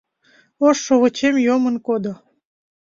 [0.67, 2.13] Ош шовычем йомын кодо.